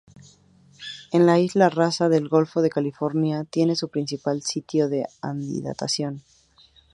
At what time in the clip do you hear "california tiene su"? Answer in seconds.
2.71-3.89